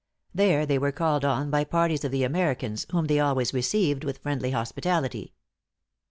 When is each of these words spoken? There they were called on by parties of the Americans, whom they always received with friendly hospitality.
There 0.33 0.65
they 0.65 0.79
were 0.79 0.91
called 0.91 1.23
on 1.23 1.51
by 1.51 1.63
parties 1.63 2.03
of 2.03 2.11
the 2.11 2.23
Americans, 2.23 2.87
whom 2.89 3.05
they 3.05 3.19
always 3.19 3.53
received 3.53 4.03
with 4.03 4.17
friendly 4.17 4.49
hospitality. 4.49 5.35